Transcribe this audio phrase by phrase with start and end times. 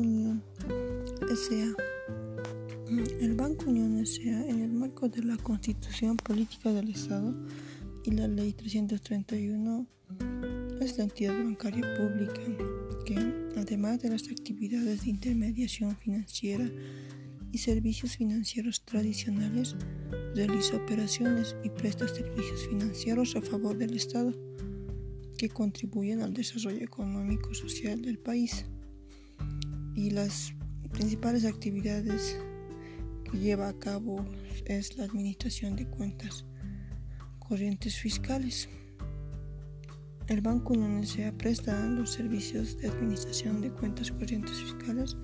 [0.00, 0.40] Mm,
[3.20, 4.46] el Banco Unión S.A.
[4.48, 7.34] en el marco de la Constitución Política del Estado
[8.04, 9.86] y la Ley 331
[10.80, 12.40] es la entidad bancaria pública
[13.04, 13.16] que,
[13.56, 16.70] además de las actividades de intermediación financiera
[17.52, 19.76] y servicios financieros tradicionales,
[20.34, 24.32] realiza operaciones y presta servicios financieros a favor del Estado
[25.36, 28.64] que contribuyen al desarrollo económico y social del país.
[30.00, 30.54] Y las
[30.92, 32.38] principales actividades
[33.22, 34.24] que lleva a cabo
[34.64, 36.46] es la administración de cuentas
[37.38, 38.70] corrientes fiscales.
[40.26, 41.32] El Banco S.A.
[41.32, 45.18] presta los servicios de administración de cuentas corrientes fiscales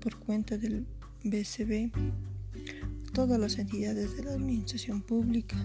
[0.00, 0.86] por cuenta del
[1.24, 5.56] BCB a todas las entidades de la administración pública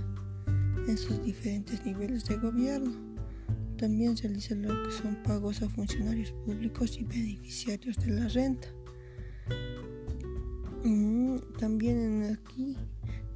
[0.87, 3.06] en sus diferentes niveles de gobierno.
[3.77, 8.67] También realiza lo que son pagos a funcionarios públicos y beneficiarios de la renta.
[10.83, 12.75] Mm, también aquí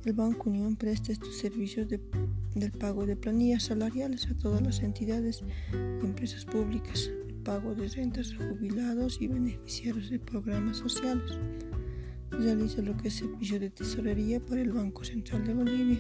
[0.06, 2.00] el Banco Unión presta estos servicios de
[2.56, 7.88] del pago de planillas salariales a todas las entidades y empresas públicas, el pago de
[7.88, 11.40] rentas a jubilados y beneficiarios de programas sociales.
[12.30, 16.00] Realiza lo que es servicio de tesorería para el Banco Central de Bolivia.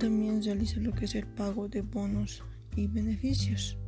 [0.00, 2.42] También realiza lo que es el pago de bonos
[2.74, 3.78] y beneficios.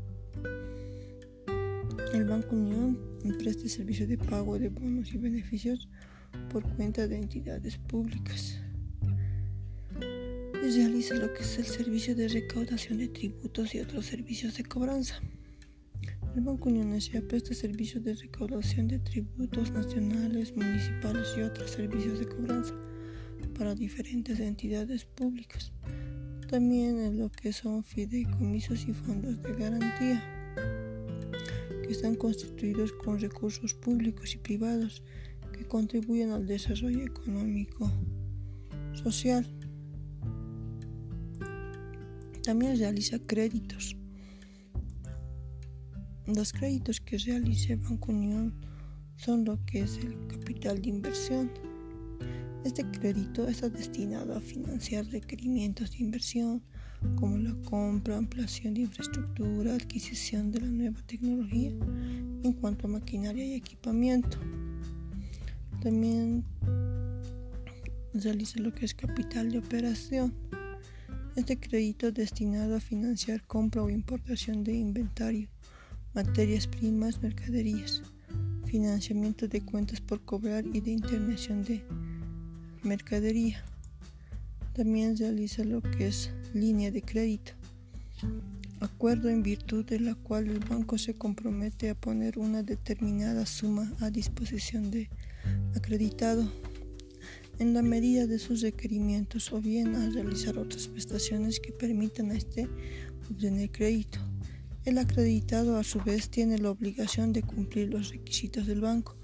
[2.14, 2.96] El Banco Unión
[3.38, 5.88] presta servicio de pago de bonos y beneficios
[6.50, 8.62] por cuenta de entidades públicas
[10.70, 15.20] realiza lo que es el servicio de recaudación de tributos y otros servicios de cobranza.
[16.34, 16.96] El Banco Unión
[17.28, 22.74] presta servicios de recaudación de tributos nacionales, municipales y otros servicios de cobranza
[23.48, 25.72] para diferentes entidades públicas.
[26.48, 30.22] También en lo que son fideicomisos y fondos de garantía,
[31.82, 35.02] que están constituidos con recursos públicos y privados
[35.52, 37.90] que contribuyen al desarrollo económico,
[38.94, 39.46] social.
[42.42, 43.96] También realiza créditos.
[46.26, 48.54] Los créditos que realiza Banco Unión
[49.16, 51.50] son lo que es el capital de inversión.
[52.64, 56.62] Este crédito está destinado a financiar requerimientos de inversión
[57.16, 63.44] como la compra, ampliación de infraestructura, adquisición de la nueva tecnología en cuanto a maquinaria
[63.44, 64.38] y equipamiento.
[65.82, 66.44] También
[68.14, 70.32] realiza lo que es capital de operación
[71.34, 75.48] este crédito destinado a financiar compra o importación de inventario,
[76.14, 78.02] materias primas, mercaderías,
[78.66, 81.82] financiamiento de cuentas por cobrar y de internación de
[82.82, 83.64] mercadería.
[84.74, 87.52] También realiza lo que es línea de crédito,
[88.80, 93.92] acuerdo en virtud de la cual el banco se compromete a poner una determinada suma
[94.00, 95.10] a disposición de
[95.76, 96.50] acreditado
[97.58, 102.36] en la medida de sus requerimientos o bien a realizar otras prestaciones que permitan a
[102.36, 102.68] este
[103.30, 104.18] obtener crédito.
[104.84, 109.16] El acreditado a su vez tiene la obligación de cumplir los requisitos del banco,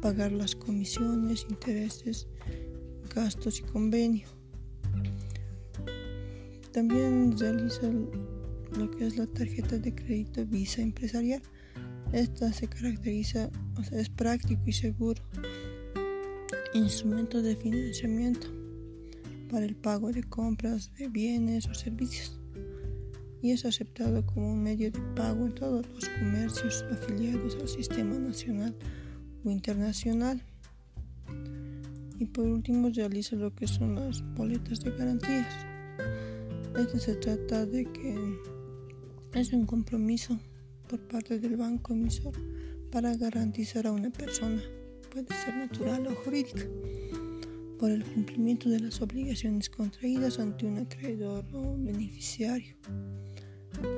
[0.00, 2.26] pagar las comisiones, intereses,
[3.14, 4.28] gastos y convenio.
[6.72, 7.90] También realiza
[8.76, 11.42] lo que es la tarjeta de crédito Visa empresarial.
[12.12, 15.22] Esta se caracteriza, o sea, es práctico y seguro
[16.74, 18.48] instrumento de financiamiento
[19.50, 22.40] para el pago de compras de bienes o servicios
[23.44, 28.18] y es aceptado como un medio de pago en todos los comercios afiliados al sistema
[28.18, 28.74] nacional
[29.44, 30.42] o internacional.
[32.18, 35.66] Y por último realiza lo que son las boletas de garantías.
[36.78, 38.38] Esto se trata de que
[39.34, 40.38] es un compromiso
[40.88, 42.34] por parte del banco emisor
[42.90, 44.62] para garantizar a una persona
[45.14, 46.64] puede ser natural o jurídica,
[47.78, 52.74] por el cumplimiento de las obligaciones contraídas ante un acreedor o beneficiario.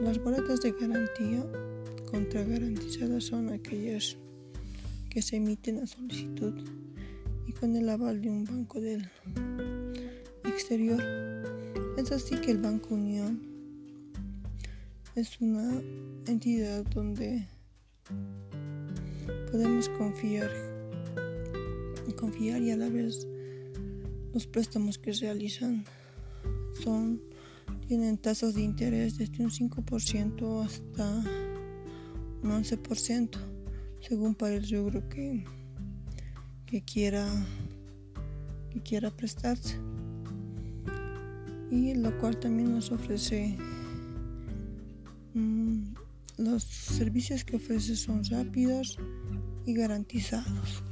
[0.02, 1.42] Las boletas de garantía
[2.10, 4.18] contragarantizadas son aquellas
[5.08, 6.54] que se emiten a solicitud
[7.56, 9.08] y con el aval de un banco del
[10.44, 11.02] exterior.
[11.96, 13.40] Es así que el Banco Unión
[15.14, 15.80] es una
[16.26, 17.46] entidad donde
[19.50, 20.50] podemos confiar
[22.16, 23.26] confiar y a la vez
[24.32, 25.84] los préstamos que realizan
[26.82, 27.20] son
[27.86, 31.22] tienen tasas de interés desde un 5% hasta
[32.42, 33.38] un 11%
[34.00, 35.44] según para el rubro que,
[36.82, 37.26] quiera
[38.70, 39.78] que quiera prestarse.
[41.70, 43.56] Y lo cual también nos ofrece
[45.34, 45.94] mm,
[46.38, 48.98] los servicios que ofrece son rápidos
[49.64, 50.84] y garantizados